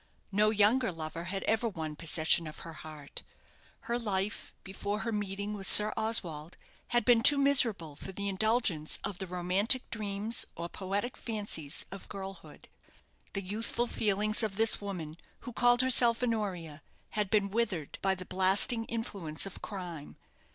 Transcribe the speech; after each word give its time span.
No 0.31 0.49
younger 0.49 0.91
lover 0.91 1.25
had 1.25 1.43
ever 1.43 1.69
won 1.69 1.95
possession 1.95 2.47
of 2.47 2.61
her 2.65 2.73
heart. 2.73 3.21
Her 3.81 3.99
life, 3.99 4.55
before 4.63 5.01
her 5.01 5.11
meeting 5.11 5.53
with 5.53 5.67
Sir 5.69 5.93
Oswald, 5.95 6.57
had 6.87 7.05
been 7.05 7.21
too 7.21 7.37
miserable 7.37 7.95
for 7.95 8.11
the 8.11 8.27
indulgence 8.27 8.97
of 9.03 9.19
the 9.19 9.27
romantic 9.27 9.87
dreams 9.91 10.47
or 10.55 10.69
poetic 10.69 11.15
fancies 11.17 11.85
of 11.91 12.09
girlhood. 12.09 12.67
The 13.33 13.43
youthful 13.43 13.85
feelings 13.85 14.41
of 14.41 14.57
this 14.57 14.81
woman, 14.81 15.17
who 15.41 15.53
called 15.53 15.83
herself 15.83 16.23
Honoria, 16.23 16.81
had 17.11 17.29
been 17.29 17.51
withered 17.51 17.99
by 18.01 18.15
the 18.15 18.25
blasting 18.25 18.85
influence 18.85 19.45
of 19.45 19.61
crime. 19.61 20.17